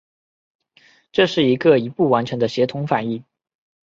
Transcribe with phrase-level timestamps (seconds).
[1.11, 3.23] 这是一个一步完成的协同反应。